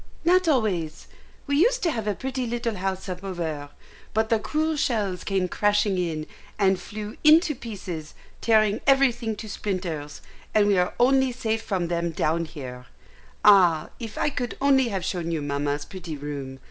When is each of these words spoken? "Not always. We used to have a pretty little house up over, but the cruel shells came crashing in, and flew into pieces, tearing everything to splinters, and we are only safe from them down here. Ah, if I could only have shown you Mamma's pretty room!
"Not 0.25 0.47
always. 0.47 1.05
We 1.45 1.57
used 1.61 1.83
to 1.83 1.91
have 1.91 2.07
a 2.07 2.15
pretty 2.15 2.47
little 2.47 2.73
house 2.73 3.07
up 3.07 3.23
over, 3.23 3.69
but 4.15 4.29
the 4.29 4.39
cruel 4.39 4.75
shells 4.75 5.23
came 5.23 5.47
crashing 5.47 5.99
in, 5.99 6.25
and 6.57 6.79
flew 6.81 7.17
into 7.23 7.53
pieces, 7.53 8.15
tearing 8.41 8.81
everything 8.87 9.35
to 9.35 9.47
splinters, 9.47 10.21
and 10.55 10.65
we 10.65 10.79
are 10.79 10.95
only 10.99 11.31
safe 11.31 11.61
from 11.61 11.87
them 11.87 12.09
down 12.09 12.45
here. 12.45 12.87
Ah, 13.45 13.89
if 13.99 14.17
I 14.17 14.31
could 14.31 14.57
only 14.59 14.87
have 14.87 15.05
shown 15.05 15.29
you 15.29 15.39
Mamma's 15.39 15.85
pretty 15.85 16.17
room! 16.17 16.59